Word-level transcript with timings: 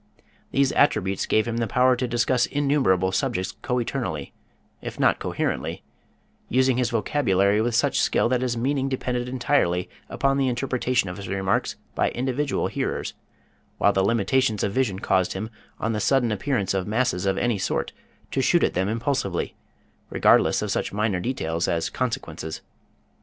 These 0.49 0.71
attributes 0.71 1.27
gave 1.27 1.47
him 1.47 1.57
the 1.57 1.67
power 1.67 1.95
to 1.95 2.07
discuss 2.07 2.47
innumerable 2.47 3.11
subjects 3.11 3.51
coeternally, 3.61 4.33
if 4.81 4.99
not 4.99 5.19
coherently, 5.19 5.83
using 6.49 6.77
his 6.77 6.89
vocabulary 6.89 7.61
with 7.61 7.75
such 7.75 7.99
skill 7.99 8.27
that 8.29 8.41
his 8.41 8.57
meaning 8.57 8.89
depended 8.89 9.29
entirely 9.29 9.91
upon 10.09 10.37
the 10.37 10.47
interpretation 10.47 11.07
of 11.07 11.17
his 11.17 11.27
remarks 11.27 11.75
by 11.93 12.09
individual 12.09 12.65
hearers, 12.65 13.13
while 13.77 13.93
the 13.93 14.03
limitations 14.03 14.63
of 14.63 14.73
vision 14.73 14.97
caused 14.97 15.33
him, 15.33 15.51
on 15.79 15.93
the 15.93 15.99
sudden 15.99 16.31
appearance 16.31 16.73
of 16.73 16.87
masses 16.87 17.27
of 17.27 17.37
any 17.37 17.59
sort, 17.59 17.93
to 18.31 18.41
shoot 18.41 18.63
at 18.63 18.73
them 18.73 18.89
impulsively, 18.89 19.55
regardless 20.09 20.63
of 20.63 20.71
such 20.71 20.91
minor 20.91 21.19
details 21.19 21.67
as 21.67 21.91
consequences. 21.91 22.61